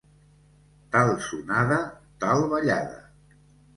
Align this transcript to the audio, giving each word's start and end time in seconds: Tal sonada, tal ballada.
Tal 0.95 1.11
sonada, 1.27 1.79
tal 2.25 2.49
ballada. 2.55 2.99